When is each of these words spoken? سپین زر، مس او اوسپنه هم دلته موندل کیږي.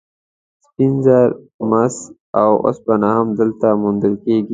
سپین 0.65 0.93
زر، 1.05 1.29
مس 1.69 1.95
او 2.39 2.51
اوسپنه 2.65 3.09
هم 3.17 3.27
دلته 3.39 3.67
موندل 3.81 4.13
کیږي. 4.23 4.49